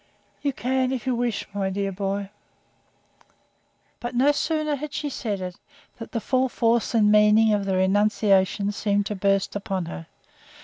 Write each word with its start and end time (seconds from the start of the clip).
"You 0.41 0.51
can, 0.51 0.91
if 0.91 1.05
you 1.05 1.13
wish, 1.13 1.45
my 1.53 1.69
dear 1.69 1.91
boy." 1.91 2.31
But 3.99 4.15
no 4.15 4.31
sooner 4.31 4.73
had 4.75 4.93
she 4.93 5.11
said 5.11 5.41
it, 5.41 5.57
than 5.99 6.09
the 6.11 6.19
full 6.19 6.49
force 6.49 6.95
and 6.95 7.11
meaning 7.11 7.53
of 7.53 7.65
the 7.65 7.75
renunciation 7.75 8.71
seemed 8.71 9.05
to 9.05 9.15
burst 9.15 9.55
upon 9.55 9.85
her. 9.85 10.07